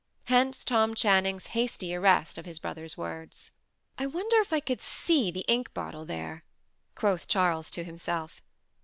[0.23, 3.51] Hence Tom Channing's hasty arrest of his brother's words.
[3.99, 6.43] "I wonder if I could see the ink bottle there?"
[6.95, 8.41] quoth Charles to himself.